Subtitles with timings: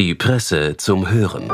[0.00, 1.50] Die Presse zum Hören.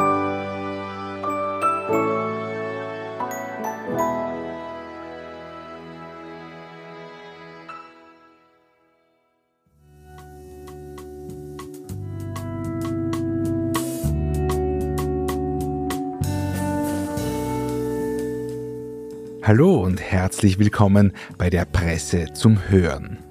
[19.43, 23.26] Hallo und herzlich willkommen bei der Presse zum Hören.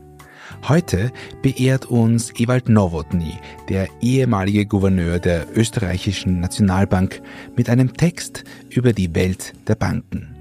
[0.67, 1.11] Heute
[1.43, 3.37] beehrt uns Ewald Nowotny,
[3.69, 7.21] der ehemalige Gouverneur der österreichischen Nationalbank,
[7.55, 10.35] mit einem Text über die Welt der Banken.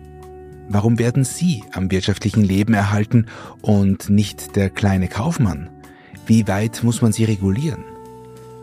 [0.71, 3.27] Warum werden sie am wirtschaftlichen Leben erhalten
[3.61, 5.69] und nicht der kleine Kaufmann?
[6.27, 7.85] Wie weit muss man sie regulieren?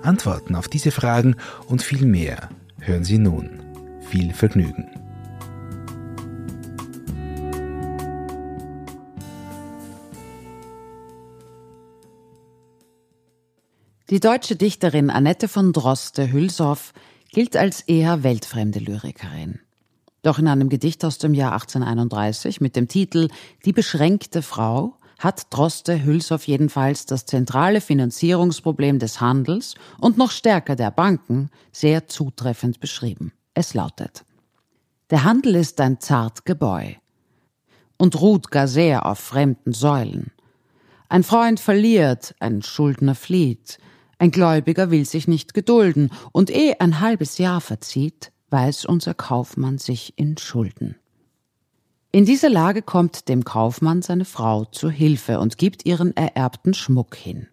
[0.02, 1.36] Antworten auf diese Fragen
[1.68, 2.50] und viel mehr
[2.80, 3.60] hören Sie nun.
[4.10, 5.01] Viel Vergnügen.
[14.12, 16.92] Die deutsche Dichterin Annette von Droste-Hülshoff
[17.30, 19.62] gilt als eher weltfremde Lyrikerin.
[20.22, 23.30] Doch in einem Gedicht aus dem Jahr 1831 mit dem Titel
[23.64, 30.92] Die beschränkte Frau hat Droste-Hülshoff jedenfalls das zentrale Finanzierungsproblem des Handels und noch stärker der
[30.92, 33.32] Banken sehr zutreffend beschrieben.
[33.54, 34.26] Es lautet
[35.10, 36.96] Der Handel ist ein zart Gebäu
[37.98, 40.32] und ruht gar sehr auf fremden Säulen.
[41.08, 43.78] Ein Freund verliert, ein Schuldner flieht,
[44.22, 49.80] ein Gläubiger will sich nicht gedulden, und eh ein halbes Jahr verzieht, weiß unser Kaufmann
[49.80, 50.96] sich in Schulden.
[52.12, 57.16] In dieser Lage kommt dem Kaufmann seine Frau zu Hilfe und gibt ihren ererbten Schmuck
[57.16, 57.48] hin.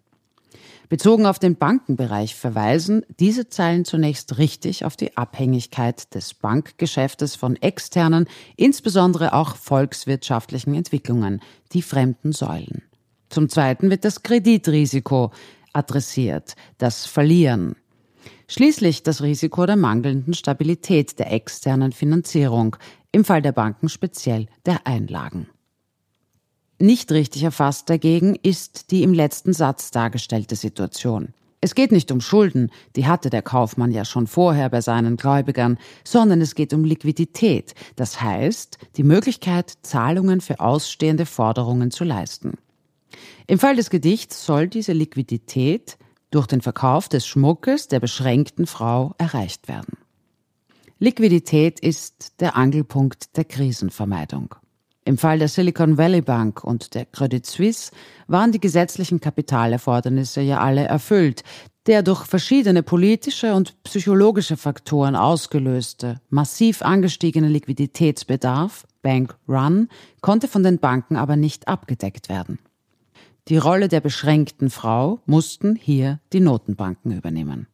[0.89, 7.55] Bezogen auf den Bankenbereich verweisen diese Zeilen zunächst richtig auf die Abhängigkeit des Bankgeschäftes von
[7.55, 11.41] externen, insbesondere auch volkswirtschaftlichen Entwicklungen,
[11.73, 12.83] die fremden Säulen.
[13.29, 15.31] Zum Zweiten wird das Kreditrisiko,
[15.73, 17.75] adressiert, das Verlieren.
[18.47, 22.75] Schließlich das Risiko der mangelnden Stabilität der externen Finanzierung,
[23.11, 25.47] im Fall der Banken speziell der Einlagen.
[26.79, 31.33] Nicht richtig erfasst dagegen ist die im letzten Satz dargestellte Situation.
[31.61, 35.77] Es geht nicht um Schulden, die hatte der Kaufmann ja schon vorher bei seinen Gläubigern,
[36.05, 42.53] sondern es geht um Liquidität, das heißt die Möglichkeit, Zahlungen für ausstehende Forderungen zu leisten.
[43.47, 45.97] Im Fall des Gedichts soll diese Liquidität
[46.31, 49.97] durch den Verkauf des Schmuckes der beschränkten Frau erreicht werden.
[50.99, 54.55] Liquidität ist der Angelpunkt der Krisenvermeidung.
[55.05, 57.91] Im Fall der Silicon Valley Bank und der Credit Suisse
[58.27, 61.43] waren die gesetzlichen Kapitalerfordernisse ja alle erfüllt.
[61.87, 69.87] Der durch verschiedene politische und psychologische Faktoren ausgelöste, massiv angestiegene Liquiditätsbedarf, Bank Run,
[70.21, 72.59] konnte von den Banken aber nicht abgedeckt werden.
[73.49, 77.65] Die Rolle der beschränkten Frau mussten hier die Notenbanken übernehmen.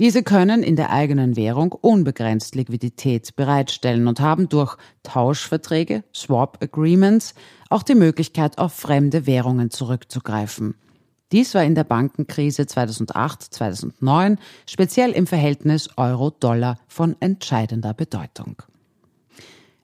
[0.00, 7.34] Diese können in der eigenen Währung unbegrenzt Liquidität bereitstellen und haben durch Tauschverträge, Swap Agreements,
[7.70, 10.74] auch die Möglichkeit, auf fremde Währungen zurückzugreifen.
[11.30, 14.36] Dies war in der Bankenkrise 2008-2009
[14.68, 18.62] speziell im Verhältnis Euro-Dollar von entscheidender Bedeutung.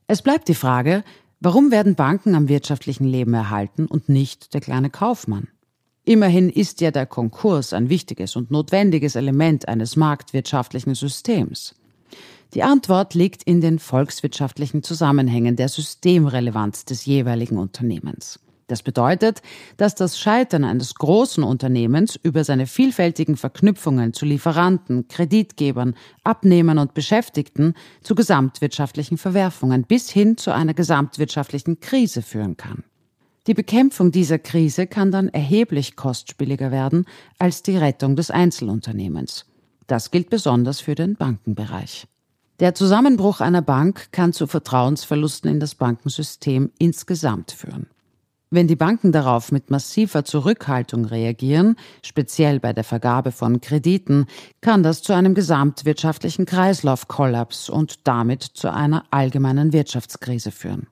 [0.07, 1.03] Es bleibt die Frage,
[1.43, 5.47] Warum werden Banken am wirtschaftlichen Leben erhalten und nicht der kleine Kaufmann?
[6.05, 11.73] Immerhin ist ja der Konkurs ein wichtiges und notwendiges Element eines marktwirtschaftlichen Systems.
[12.53, 18.39] Die Antwort liegt in den volkswirtschaftlichen Zusammenhängen der Systemrelevanz des jeweiligen Unternehmens.
[18.71, 19.41] Das bedeutet,
[19.75, 25.93] dass das Scheitern eines großen Unternehmens über seine vielfältigen Verknüpfungen zu Lieferanten, Kreditgebern,
[26.23, 32.85] Abnehmern und Beschäftigten zu gesamtwirtschaftlichen Verwerfungen bis hin zu einer gesamtwirtschaftlichen Krise führen kann.
[33.45, 37.07] Die Bekämpfung dieser Krise kann dann erheblich kostspieliger werden
[37.39, 39.47] als die Rettung des Einzelunternehmens.
[39.87, 42.07] Das gilt besonders für den Bankenbereich.
[42.61, 47.87] Der Zusammenbruch einer Bank kann zu Vertrauensverlusten in das Bankensystem insgesamt führen.
[48.53, 54.25] Wenn die Banken darauf mit massiver Zurückhaltung reagieren, speziell bei der Vergabe von Krediten,
[54.59, 60.87] kann das zu einem gesamtwirtschaftlichen Kreislaufkollaps und damit zu einer allgemeinen Wirtschaftskrise führen.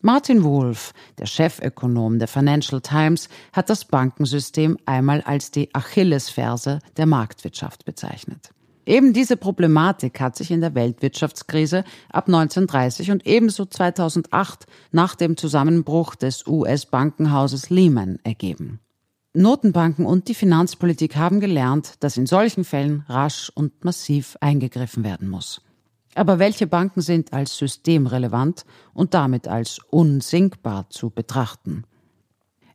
[0.00, 7.04] Martin Wolf, der Chefökonom der Financial Times, hat das Bankensystem einmal als die Achillesferse der
[7.04, 8.54] Marktwirtschaft bezeichnet.
[8.84, 15.36] Eben diese Problematik hat sich in der Weltwirtschaftskrise ab 1930 und ebenso 2008 nach dem
[15.36, 18.80] Zusammenbruch des US-Bankenhauses Lehman ergeben.
[19.34, 25.28] Notenbanken und die Finanzpolitik haben gelernt, dass in solchen Fällen rasch und massiv eingegriffen werden
[25.28, 25.62] muss.
[26.14, 31.84] Aber welche Banken sind als systemrelevant und damit als unsinkbar zu betrachten?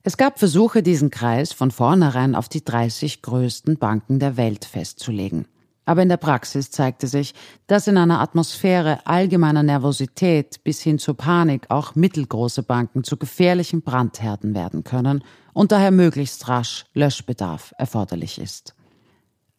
[0.01, 5.45] Es gab Versuche, diesen Kreis von vornherein auf die 30 größten Banken der Welt festzulegen.
[5.87, 7.33] Aber in der Praxis zeigte sich,
[7.65, 13.81] dass in einer Atmosphäre allgemeiner Nervosität bis hin zur Panik auch mittelgroße Banken zu gefährlichen
[13.81, 15.23] Brandherden werden können
[15.53, 18.75] und daher möglichst rasch Löschbedarf erforderlich ist.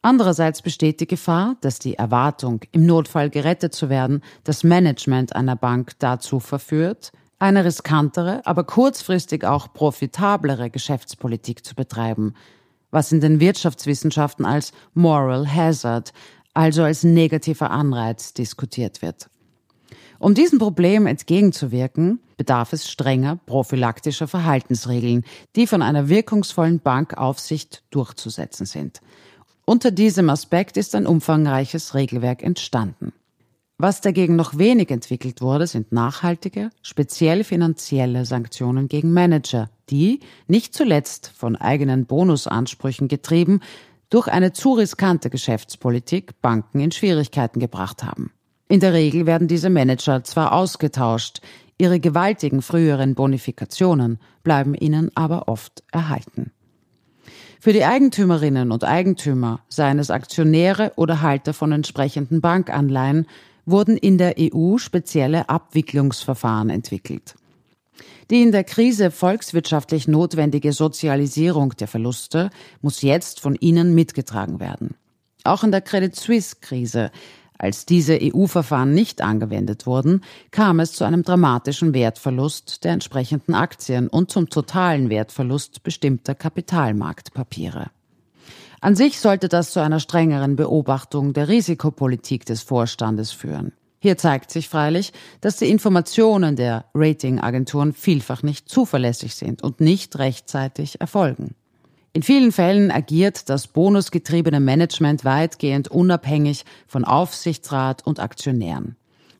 [0.03, 5.55] Andererseits besteht die Gefahr, dass die Erwartung, im Notfall gerettet zu werden, das Management einer
[5.55, 12.35] Bank dazu verführt, eine riskantere, aber kurzfristig auch profitablere Geschäftspolitik zu betreiben,
[12.91, 16.13] was in den Wirtschaftswissenschaften als Moral Hazard,
[16.53, 19.29] also als negativer Anreiz diskutiert wird.
[20.19, 25.23] Um diesem Problem entgegenzuwirken, bedarf es strenger prophylaktischer Verhaltensregeln,
[25.55, 28.99] die von einer wirkungsvollen Bankaufsicht durchzusetzen sind.
[29.63, 33.13] Unter diesem Aspekt ist ein umfangreiches Regelwerk entstanden.
[33.81, 40.73] Was dagegen noch wenig entwickelt wurde, sind nachhaltige, speziell finanzielle Sanktionen gegen Manager, die, nicht
[40.73, 43.61] zuletzt von eigenen Bonusansprüchen getrieben,
[44.09, 48.33] durch eine zu riskante Geschäftspolitik Banken in Schwierigkeiten gebracht haben.
[48.67, 51.39] In der Regel werden diese Manager zwar ausgetauscht,
[51.77, 56.51] ihre gewaltigen früheren Bonifikationen bleiben ihnen aber oft erhalten.
[57.61, 63.25] Für die Eigentümerinnen und Eigentümer, seien es Aktionäre oder Halter von entsprechenden Bankanleihen,
[63.65, 67.35] wurden in der EU spezielle Abwicklungsverfahren entwickelt.
[68.29, 72.51] Die in der Krise volkswirtschaftlich notwendige Sozialisierung der Verluste
[72.81, 74.95] muss jetzt von ihnen mitgetragen werden.
[75.43, 77.11] Auch in der Credit Suisse-Krise,
[77.57, 80.21] als diese EU-Verfahren nicht angewendet wurden,
[80.51, 87.87] kam es zu einem dramatischen Wertverlust der entsprechenden Aktien und zum totalen Wertverlust bestimmter Kapitalmarktpapiere.
[88.81, 93.73] An sich sollte das zu einer strengeren Beobachtung der Risikopolitik des Vorstandes führen.
[94.01, 95.11] Hier zeigt sich freilich,
[95.41, 101.55] dass die Informationen der Ratingagenturen vielfach nicht zuverlässig sind und nicht rechtzeitig erfolgen.
[102.13, 108.95] In vielen Fällen agiert das bonusgetriebene Management weitgehend unabhängig von Aufsichtsrat und Aktionären.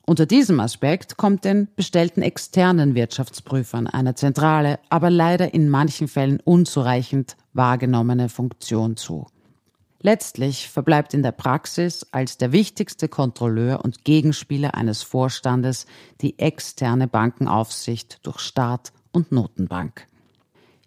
[0.10, 6.40] Unter diesem Aspekt kommt den bestellten externen Wirtschaftsprüfern eine zentrale, aber leider in manchen Fällen
[6.40, 9.28] unzureichend wahrgenommene Funktion zu.
[10.02, 15.86] Letztlich verbleibt in der Praxis als der wichtigste Kontrolleur und Gegenspieler eines Vorstandes
[16.22, 20.08] die externe Bankenaufsicht durch Staat und Notenbank.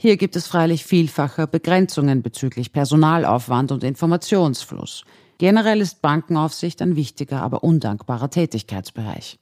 [0.01, 5.05] Hier gibt es freilich vielfache Begrenzungen bezüglich Personalaufwand und Informationsfluss.
[5.39, 9.39] Generell ist Bankenaufsicht ein wichtiger, aber undankbarer Tätigkeitsbereich.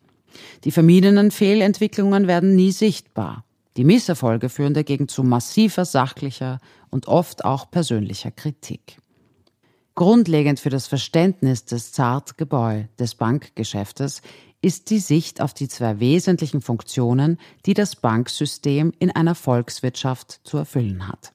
[0.64, 3.44] Die vermiedenen Fehlentwicklungen werden nie sichtbar.
[3.76, 6.58] Die Misserfolge führen dagegen zu massiver sachlicher
[6.90, 8.98] und oft auch persönlicher Kritik.
[9.94, 14.22] Grundlegend für das Verständnis des Zartgebäu des Bankgeschäftes
[14.62, 20.58] ist die Sicht auf die zwei wesentlichen Funktionen, die das Banksystem in einer Volkswirtschaft zu
[20.58, 21.32] erfüllen hat.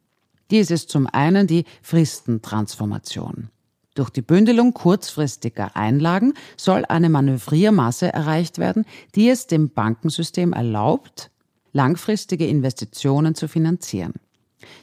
[0.51, 3.49] Dies ist zum einen die Fristentransformation.
[3.95, 11.31] Durch die Bündelung kurzfristiger Einlagen soll eine Manövriermasse erreicht werden, die es dem Bankensystem erlaubt,
[11.71, 14.13] langfristige Investitionen zu finanzieren.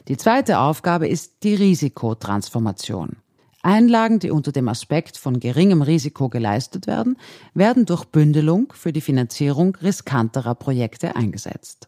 [0.07, 3.17] Die zweite Aufgabe ist die Risikotransformation.
[3.61, 7.17] Einlagen, die unter dem Aspekt von geringem Risiko geleistet werden,
[7.53, 11.87] werden durch Bündelung für die Finanzierung riskanterer Projekte eingesetzt.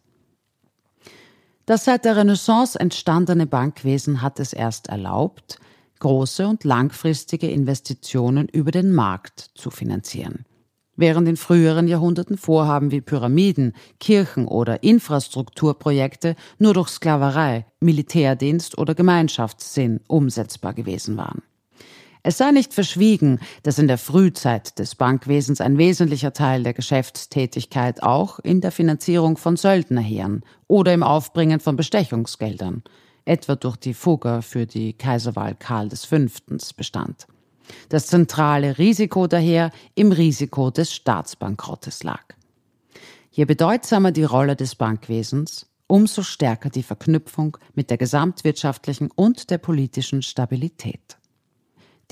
[1.66, 5.60] Das seit der Renaissance entstandene Bankwesen hat es erst erlaubt,
[6.00, 10.46] große und langfristige Investitionen über den Markt zu finanzieren.
[10.98, 18.96] Während in früheren Jahrhunderten Vorhaben wie Pyramiden, Kirchen oder Infrastrukturprojekte nur durch Sklaverei, Militärdienst oder
[18.96, 21.42] Gemeinschaftssinn umsetzbar gewesen waren.
[22.28, 28.02] Es sei nicht verschwiegen, dass in der Frühzeit des Bankwesens ein wesentlicher Teil der Geschäftstätigkeit
[28.02, 32.82] auch in der Finanzierung von Söldnerheeren oder im Aufbringen von Bestechungsgeldern,
[33.26, 36.18] etwa durch die Fugger für die Kaiserwahl Karl V.
[36.78, 37.28] bestand.
[37.90, 42.24] Das zentrale Risiko daher im Risiko des Staatsbankrottes lag.
[43.32, 49.58] Je bedeutsamer die Rolle des Bankwesens, umso stärker die Verknüpfung mit der gesamtwirtschaftlichen und der
[49.58, 51.18] politischen Stabilität.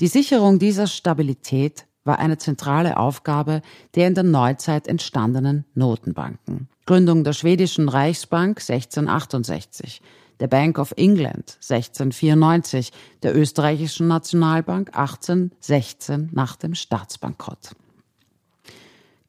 [0.00, 3.62] Die Sicherung dieser Stabilität war eine zentrale Aufgabe
[3.94, 6.68] der in der Neuzeit entstandenen Notenbanken.
[6.86, 10.02] Gründung der schwedischen Reichsbank 1668,
[10.40, 17.74] der Bank of England 1694, der österreichischen Nationalbank 1816 nach dem Staatsbankrott.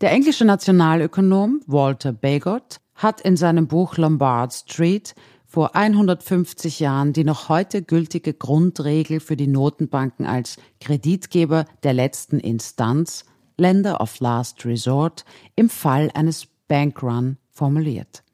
[0.02, 7.24] Der englische Nationalökonom Walter Bagott hat in seinem Buch Lombard Street vor 150 Jahren die
[7.24, 13.24] noch heute gültige Grundregel für die Notenbanken als Kreditgeber der letzten Instanz,
[13.56, 15.24] Lender of Last Resort,
[15.56, 18.25] im Fall eines Bankrun formuliert.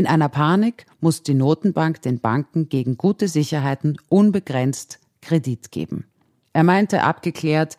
[0.00, 6.06] In einer Panik muss die Notenbank den Banken gegen gute Sicherheiten unbegrenzt Kredit geben.
[6.54, 7.76] Er meinte abgeklärt,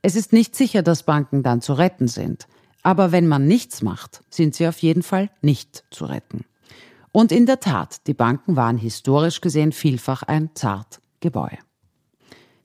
[0.00, 2.46] Es ist nicht sicher, dass Banken dann zu retten sind.
[2.82, 6.46] Aber wenn man nichts macht, sind sie auf jeden Fall nicht zu retten.
[7.12, 11.50] Und in der Tat, die Banken waren historisch gesehen vielfach ein zart Gebäu.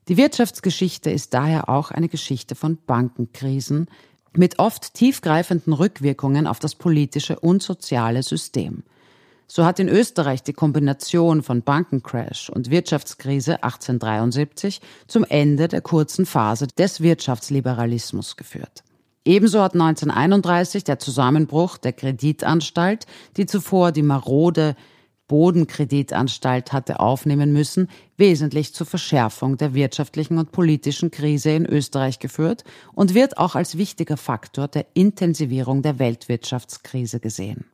[0.08, 3.90] Die Wirtschaftsgeschichte ist daher auch eine Geschichte von Bankenkrisen
[4.36, 8.82] mit oft tiefgreifenden Rückwirkungen auf das politische und soziale System.
[9.46, 16.26] So hat in Österreich die Kombination von Bankencrash und Wirtschaftskrise 1873 zum Ende der kurzen
[16.26, 18.84] Phase des Wirtschaftsliberalismus geführt.
[19.24, 23.06] Ebenso hat 1931 der Zusammenbruch der Kreditanstalt,
[23.36, 24.76] die zuvor die marode
[25.28, 32.64] Bodenkreditanstalt hatte aufnehmen müssen, wesentlich zur Verschärfung der wirtschaftlichen und politischen Krise in Österreich geführt
[32.92, 37.64] und wird auch als wichtiger Faktor der Intensivierung der Weltwirtschaftskrise gesehen.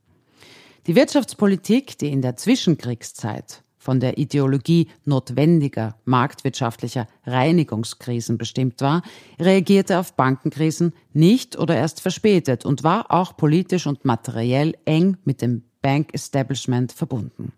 [0.86, 9.02] Die Wirtschaftspolitik, die in der Zwischenkriegszeit von der Ideologie notwendiger marktwirtschaftlicher Reinigungskrisen bestimmt war,
[9.38, 15.42] reagierte auf Bankenkrisen nicht oder erst verspätet und war auch politisch und materiell eng mit
[15.42, 17.52] dem Bank Establishment verbunden.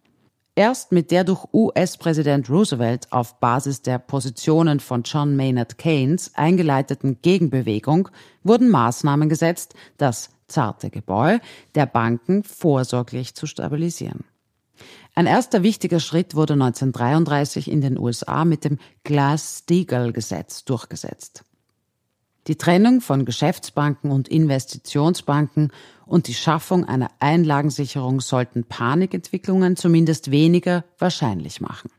[0.58, 7.18] Erst mit der durch US-Präsident Roosevelt auf Basis der Positionen von John Maynard Keynes eingeleiteten
[7.20, 8.08] Gegenbewegung
[8.42, 11.42] wurden Maßnahmen gesetzt, das zarte Gebäude
[11.74, 14.24] der Banken vorsorglich zu stabilisieren.
[15.14, 21.44] Ein erster wichtiger Schritt wurde 1933 in den USA mit dem Glass-Steagall-Gesetz durchgesetzt.
[22.46, 25.70] Die Trennung von Geschäftsbanken und Investitionsbanken
[26.06, 31.90] und die Schaffung einer Einlagensicherung sollten Panikentwicklungen zumindest weniger wahrscheinlich machen.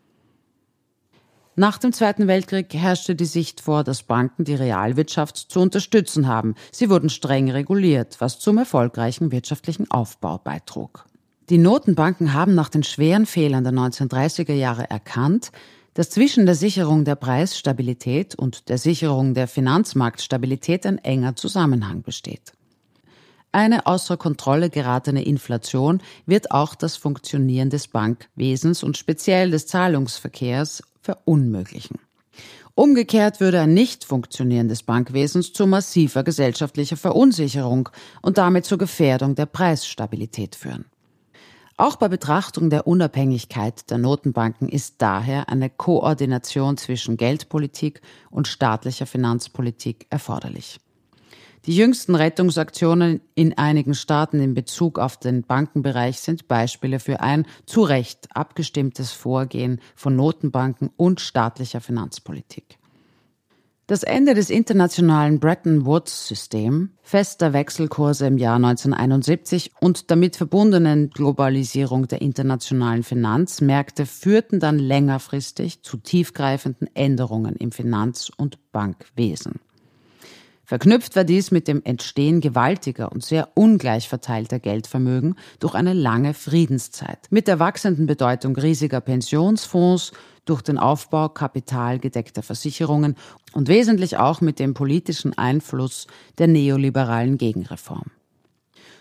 [1.59, 6.53] Nach dem Zweiten Weltkrieg herrschte die Sicht vor, dass Banken die Realwirtschaft zu unterstützen haben.
[6.71, 11.05] Sie wurden streng reguliert, was zum erfolgreichen wirtschaftlichen Aufbau beitrug.
[11.49, 15.51] Die Notenbanken haben nach den schweren Fehlern der 1930er Jahre erkannt,
[15.95, 22.53] dass zwischen der Sicherung der Preisstabilität und der Sicherung der Finanzmarktstabilität ein enger Zusammenhang besteht.
[23.57, 30.83] Eine außer Kontrolle geratene Inflation wird auch das Funktionieren des Bankwesens und speziell des Zahlungsverkehrs
[31.01, 31.97] verunmöglichen.
[32.75, 37.89] Umgekehrt würde ein Nicht-Funktionieren des Bankwesens zu massiver gesellschaftlicher Verunsicherung
[38.21, 40.85] und damit zur Gefährdung der Preisstabilität führen.
[41.77, 49.07] Auch bei Betrachtung der Unabhängigkeit der Notenbanken ist daher eine Koordination zwischen Geldpolitik und staatlicher
[49.07, 50.79] Finanzpolitik erforderlich.
[51.67, 57.45] Die jüngsten Rettungsaktionen in einigen Staaten in Bezug auf den Bankenbereich sind Beispiele für ein
[57.65, 62.77] zu Recht abgestimmtes Vorgehen von Notenbanken und staatlicher Finanzpolitik.
[63.85, 72.07] Das Ende des internationalen Bretton Woods-System, fester Wechselkurse im Jahr 1971 und damit verbundenen Globalisierung
[72.07, 79.59] der internationalen Finanzmärkte führten dann längerfristig zu tiefgreifenden Änderungen im Finanz- und Bankwesen.
[80.67, 86.33] Verknüpft war dies mit dem Entstehen gewaltiger und sehr ungleich verteilter Geldvermögen durch eine lange
[86.33, 90.11] Friedenszeit, mit der wachsenden Bedeutung riesiger Pensionsfonds,
[90.43, 93.15] durch den Aufbau kapitalgedeckter Versicherungen
[93.53, 96.05] und wesentlich auch mit dem politischen Einfluss
[96.37, 98.11] der neoliberalen Gegenreform.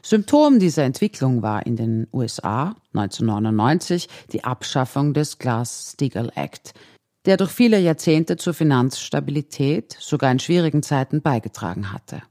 [0.02, 6.74] Symptom dieser Entwicklung war in den USA 1999 die Abschaffung des Glass-Steagall Act,
[7.26, 12.22] der durch viele Jahrzehnte zur Finanzstabilität, sogar in schwierigen Zeiten beigetragen hatte.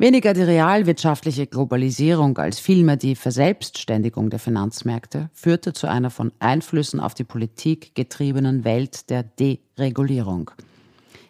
[0.00, 7.00] Weniger die realwirtschaftliche Globalisierung als vielmehr die Verselbstständigung der Finanzmärkte führte zu einer von Einflüssen
[7.00, 10.52] auf die Politik getriebenen Welt der Deregulierung.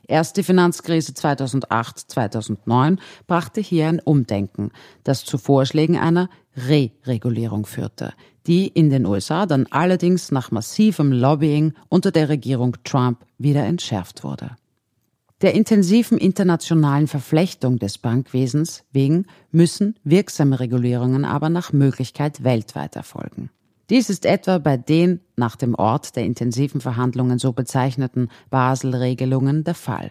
[0.07, 4.71] Erst die Finanzkrise 2008-2009 brachte hier ein Umdenken,
[5.03, 8.13] das zu Vorschlägen einer Re-Regulierung führte,
[8.49, 14.25] die in den USA dann allerdings nach massivem Lobbying unter der Regierung Trump wieder entschärft
[14.25, 14.57] wurde.
[15.43, 23.51] Der intensiven internationalen Verflechtung des Bankwesens wegen müssen wirksame Regulierungen aber nach Möglichkeit weltweit erfolgen.
[23.89, 29.75] Dies ist etwa bei den nach dem Ort der intensiven Verhandlungen so bezeichneten Basel-Regelungen der
[29.75, 30.11] Fall.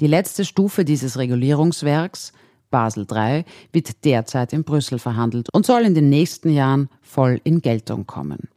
[0.00, 2.32] Die letzte Stufe dieses Regulierungswerks,
[2.70, 7.60] Basel III, wird derzeit in Brüssel verhandelt und soll in den nächsten Jahren voll in
[7.60, 8.48] Geltung kommen.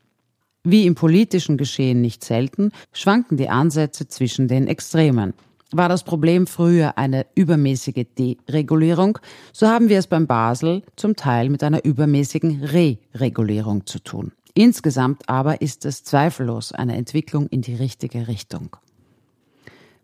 [0.63, 5.34] Wie im politischen Geschehen nicht selten, schwanken die Ansätze zwischen den Extremen.
[5.74, 9.17] War das Problem früher eine übermäßige Deregulierung,
[9.51, 14.32] so haben wir es beim Basel zum Teil mit einer übermäßigen Re-Regulierung zu tun.
[14.53, 18.77] Insgesamt aber ist es zweifellos eine Entwicklung in die richtige Richtung.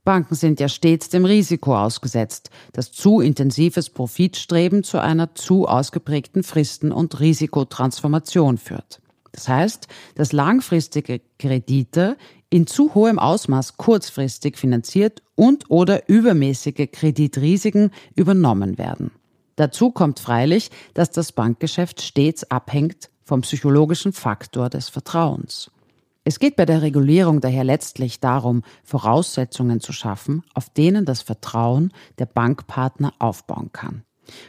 [0.09, 6.41] Banken sind ja stets dem Risiko ausgesetzt, dass zu intensives Profitstreben zu einer zu ausgeprägten
[6.41, 9.03] Fristen- und Risikotransformation führt.
[9.33, 12.17] Das heißt, dass langfristige Kredite
[12.49, 19.11] in zu hohem Ausmaß kurzfristig finanziert und oder übermäßige Kreditrisiken übernommen werden.
[19.57, 25.69] Dazu kommt freilich, dass das Bankgeschäft stets abhängt vom psychologischen Faktor des Vertrauens.
[26.29, 31.91] Es geht bei der Regulierung daher letztlich darum, Voraussetzungen zu schaffen, auf denen das Vertrauen
[32.19, 34.03] der Bankpartner aufbauen kann.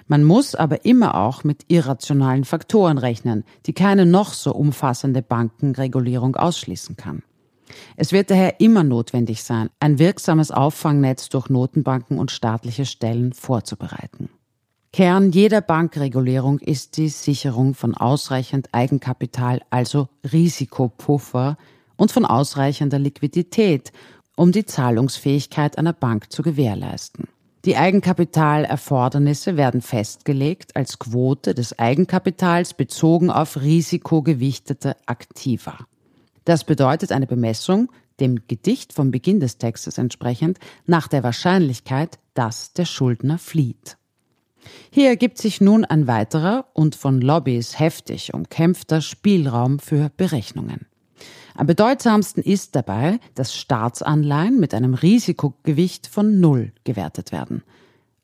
[0.07, 6.37] Man muss aber immer auch mit irrationalen Faktoren rechnen, die keine noch so umfassende Bankenregulierung
[6.37, 7.23] ausschließen kann.
[7.97, 14.29] Es wird daher immer notwendig sein, ein wirksames Auffangnetz durch Notenbanken und staatliche Stellen vorzubereiten.
[14.93, 21.57] Kern jeder Bankregulierung ist die Sicherung von ausreichend Eigenkapital, also Risikopuffer
[21.97, 23.93] und von ausreichender Liquidität,
[24.35, 27.29] um die Zahlungsfähigkeit einer Bank zu gewährleisten.
[27.67, 35.79] Die Eigenkapitalerfordernisse werden festgelegt als Quote des Eigenkapitals bezogen auf risikogewichtete Aktiva.
[36.45, 42.73] Das bedeutet eine Bemessung, dem Gedicht vom Beginn des Textes entsprechend, nach der Wahrscheinlichkeit, dass
[42.73, 43.99] der Schuldner flieht.
[44.91, 50.87] Hier ergibt sich nun ein weiterer und von Lobbys heftig umkämpfter Spielraum für Berechnungen.
[51.55, 57.63] Am bedeutsamsten ist dabei, dass Staatsanleihen mit einem Risikogewicht von Null gewertet werden.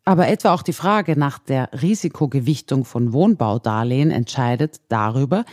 [0.05, 5.45] Aber etwa auch die Frage nach der Risikogewichtung von Wohnbaudarlehen entscheidet darüber,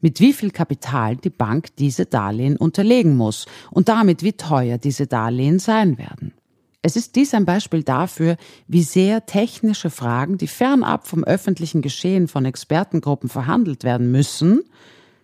[0.00, 5.06] mit wie viel Kapital die Bank diese Darlehen unterlegen muss und damit wie teuer diese
[5.06, 6.34] Darlehen sein werden.
[6.82, 8.36] Es ist dies ein Beispiel dafür,
[8.66, 14.64] wie sehr technische Fragen, die fernab vom öffentlichen Geschehen von Expertengruppen verhandelt werden müssen,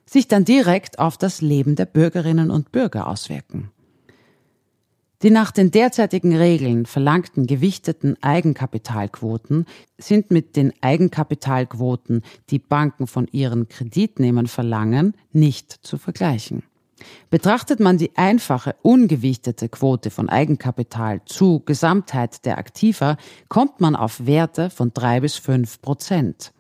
[0.07, 3.71] sich dann direkt auf das Leben der Bürgerinnen und Bürger auswirken.
[5.23, 9.67] Die nach den derzeitigen Regeln verlangten gewichteten Eigenkapitalquoten
[9.99, 16.63] sind mit den Eigenkapitalquoten, die Banken von ihren Kreditnehmern verlangen, nicht zu vergleichen.
[17.31, 23.17] Betrachtet man die einfache, ungewichtete Quote von Eigenkapital zu Gesamtheit der Aktiva,
[23.49, 26.53] kommt man auf Werte von drei bis fünf Prozent.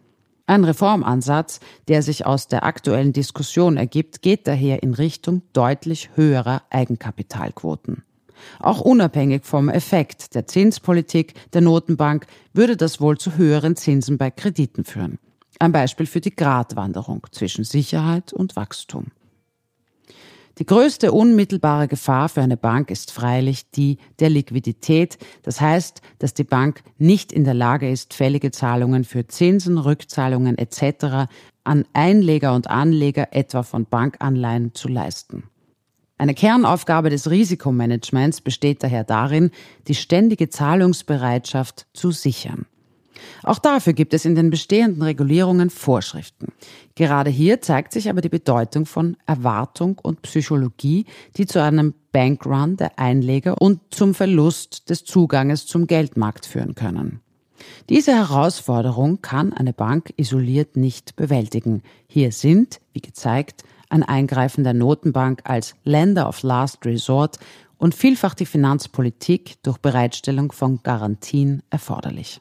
[0.47, 6.63] Ein Reformansatz, der sich aus der aktuellen Diskussion ergibt, geht daher in Richtung deutlich höherer
[6.71, 8.03] Eigenkapitalquoten.
[8.61, 14.31] Auch unabhängig vom Effekt der Zinspolitik der Notenbank würde das wohl zu höheren Zinsen bei
[14.31, 15.19] Krediten führen.
[15.59, 19.09] Ein Beispiel für die Gratwanderung zwischen Sicherheit und Wachstum.
[20.59, 25.17] Die größte unmittelbare Gefahr für eine Bank ist freilich die der Liquidität.
[25.43, 30.59] Das heißt, dass die Bank nicht in der Lage ist, fällige Zahlungen für Zinsen, Rückzahlungen
[30.59, 31.31] etc.
[31.63, 35.45] an Einleger und Anleger etwa von Bankanleihen zu leisten.
[36.21, 39.53] Eine Kernaufgabe des Risikomanagements besteht daher darin,
[39.87, 42.67] die ständige Zahlungsbereitschaft zu sichern.
[43.43, 46.53] Auch dafür gibt es in den bestehenden Regulierungen Vorschriften.
[46.95, 52.77] Gerade hier zeigt sich aber die Bedeutung von Erwartung und Psychologie, die zu einem Bankrun
[52.77, 57.21] der Einleger und zum Verlust des Zuganges zum Geldmarkt führen können.
[57.89, 61.83] Diese Herausforderung kann eine Bank isoliert nicht bewältigen.
[62.07, 67.39] Hier sind, wie gezeigt, ein Eingreifen der Notenbank als Lender of Last Resort
[67.79, 72.41] und vielfach die Finanzpolitik durch Bereitstellung von Garantien erforderlich.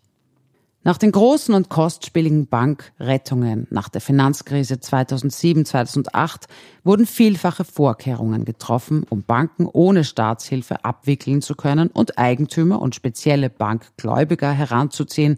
[0.87, 6.43] Nach den großen und kostspieligen Bankrettungen nach der Finanzkrise 2007-2008
[6.85, 13.49] wurden vielfache Vorkehrungen getroffen, um Banken ohne Staatshilfe abwickeln zu können und Eigentümer und spezielle
[13.49, 15.37] Bankgläubiger heranzuziehen,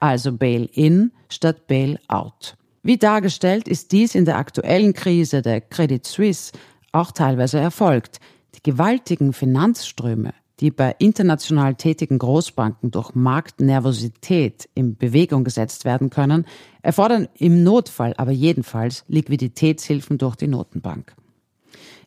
[0.00, 2.56] also Bail-in statt Bail-out.
[2.82, 6.52] Wie dargestellt ist dies in der aktuellen Krise der Credit Suisse
[6.92, 8.18] auch teilweise erfolgt.
[8.54, 16.46] Die gewaltigen Finanzströme die bei international tätigen Großbanken durch Marktnervosität in Bewegung gesetzt werden können,
[16.82, 21.14] erfordern im Notfall aber jedenfalls Liquiditätshilfen durch die Notenbank.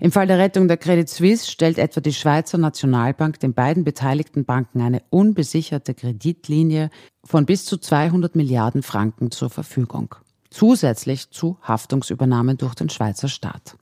[0.02, 4.46] Im Fall der Rettung der Credit Suisse stellt etwa die Schweizer Nationalbank den beiden beteiligten
[4.46, 6.90] Banken eine unbesicherte Kreditlinie
[7.26, 10.16] von bis zu 200 Milliarden Franken zur Verfügung,
[10.50, 13.76] zusätzlich zu Haftungsübernahmen durch den Schweizer Staat.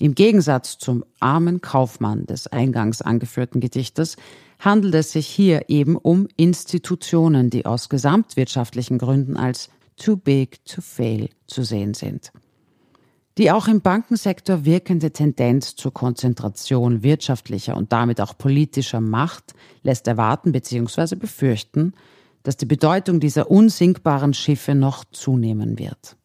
[0.00, 4.16] Im Gegensatz zum armen Kaufmann des eingangs angeführten Gedichtes
[4.60, 10.80] handelt es sich hier eben um Institutionen, die aus gesamtwirtschaftlichen Gründen als too big to
[10.82, 12.32] fail zu sehen sind.
[13.38, 20.06] Die auch im Bankensektor wirkende Tendenz zur Konzentration wirtschaftlicher und damit auch politischer Macht lässt
[20.06, 21.16] erwarten bzw.
[21.16, 21.92] befürchten,
[22.44, 26.17] dass die Bedeutung dieser unsinkbaren Schiffe noch zunehmen wird.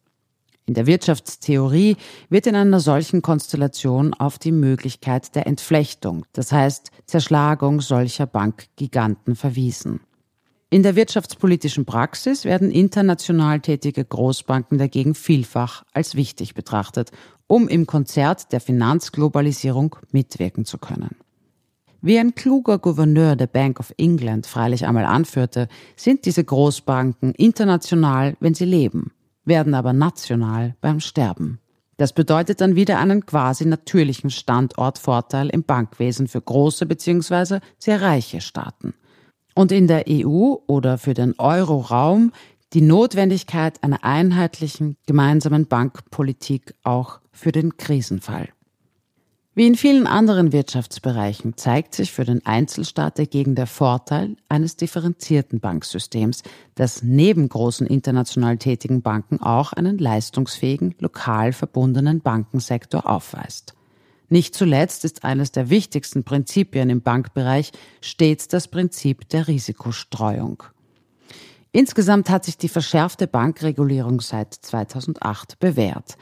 [0.66, 1.96] In der Wirtschaftstheorie
[2.30, 9.36] wird in einer solchen Konstellation auf die Möglichkeit der Entflechtung, das heißt Zerschlagung solcher Bankgiganten
[9.36, 10.00] verwiesen.
[10.70, 17.12] In der wirtschaftspolitischen Praxis werden international tätige Großbanken dagegen vielfach als wichtig betrachtet
[17.46, 21.16] um im Konzert der Finanzglobalisierung mitwirken zu können.
[22.00, 28.36] Wie ein kluger Gouverneur der Bank of England freilich einmal anführte, sind diese Großbanken international,
[28.40, 29.12] wenn sie leben,
[29.44, 31.60] werden aber national beim Sterben.
[31.96, 37.60] Das bedeutet dann wieder einen quasi natürlichen Standortvorteil im Bankwesen für große bzw.
[37.78, 38.94] sehr reiche Staaten.
[39.54, 42.32] Und in der EU oder für den Euroraum
[42.72, 48.48] die Notwendigkeit einer einheitlichen gemeinsamen Bankpolitik auch für den Krisenfall.
[49.56, 55.60] Wie in vielen anderen Wirtschaftsbereichen zeigt sich für den Einzelstaat dagegen der Vorteil eines differenzierten
[55.60, 56.42] Banksystems,
[56.74, 63.74] das neben großen international tätigen Banken auch einen leistungsfähigen, lokal verbundenen Bankensektor aufweist.
[64.28, 70.64] Nicht zuletzt ist eines der wichtigsten Prinzipien im Bankbereich stets das Prinzip der Risikostreuung.
[71.70, 76.16] Insgesamt hat sich die verschärfte Bankregulierung seit 2008 bewährt.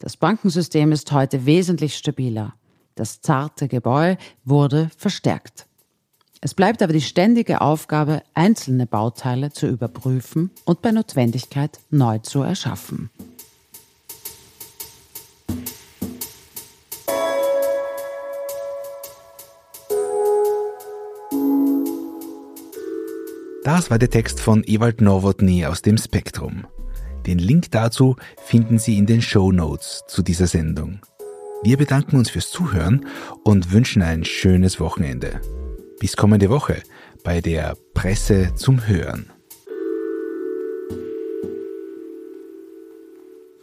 [0.00, 2.54] Das Bankensystem ist heute wesentlich stabiler.
[2.94, 5.66] Das zarte Gebäude wurde verstärkt.
[6.40, 12.42] Es bleibt aber die ständige Aufgabe, einzelne Bauteile zu überprüfen und bei Notwendigkeit neu zu
[12.42, 13.10] erschaffen.
[23.64, 26.66] Das war der Text von Ewald Nowotny aus dem Spektrum.
[27.26, 30.98] Den Link dazu finden Sie in den Show Notes zu dieser Sendung.
[31.64, 33.06] Wir bedanken uns fürs Zuhören
[33.44, 35.40] und wünschen ein schönes Wochenende.
[36.00, 36.82] Bis kommende Woche
[37.22, 39.30] bei der Presse zum Hören.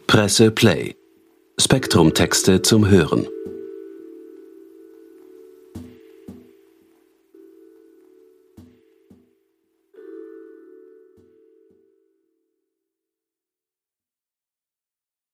[0.06, 0.96] Presse Play.
[1.58, 3.26] Spektrum Texte zum Hören.